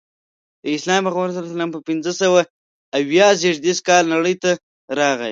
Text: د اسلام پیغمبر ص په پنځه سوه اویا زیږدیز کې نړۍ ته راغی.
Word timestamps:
د 0.63 0.65
اسلام 0.77 1.01
پیغمبر 1.05 1.31
ص 1.31 1.61
په 1.75 1.79
پنځه 1.87 2.11
سوه 2.21 2.41
اویا 2.97 3.27
زیږدیز 3.41 3.79
کې 3.87 3.97
نړۍ 4.13 4.35
ته 4.43 4.51
راغی. 4.99 5.29